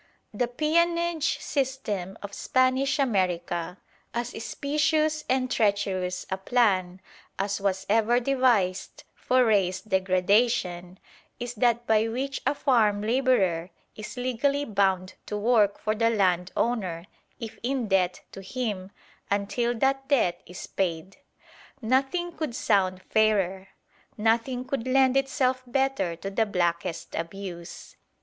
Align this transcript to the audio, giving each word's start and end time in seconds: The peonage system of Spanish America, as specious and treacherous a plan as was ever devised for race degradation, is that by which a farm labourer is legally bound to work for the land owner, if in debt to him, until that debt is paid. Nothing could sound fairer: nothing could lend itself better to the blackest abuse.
The 0.33 0.47
peonage 0.47 1.37
system 1.39 2.17
of 2.23 2.33
Spanish 2.33 2.97
America, 2.97 3.77
as 4.15 4.29
specious 4.43 5.23
and 5.29 5.51
treacherous 5.51 6.25
a 6.31 6.37
plan 6.37 7.01
as 7.37 7.61
was 7.61 7.85
ever 7.87 8.19
devised 8.19 9.03
for 9.13 9.45
race 9.45 9.79
degradation, 9.79 10.97
is 11.39 11.53
that 11.53 11.85
by 11.85 12.07
which 12.07 12.41
a 12.47 12.55
farm 12.55 13.03
labourer 13.03 13.69
is 13.95 14.17
legally 14.17 14.65
bound 14.65 15.13
to 15.27 15.37
work 15.37 15.77
for 15.77 15.93
the 15.93 16.09
land 16.09 16.51
owner, 16.57 17.05
if 17.39 17.59
in 17.61 17.87
debt 17.87 18.21
to 18.31 18.41
him, 18.41 18.89
until 19.29 19.77
that 19.77 20.07
debt 20.07 20.41
is 20.47 20.65
paid. 20.65 21.17
Nothing 21.79 22.31
could 22.35 22.55
sound 22.55 23.03
fairer: 23.03 23.67
nothing 24.17 24.65
could 24.65 24.87
lend 24.87 25.15
itself 25.15 25.61
better 25.67 26.15
to 26.15 26.31
the 26.31 26.47
blackest 26.47 27.13
abuse. 27.13 27.97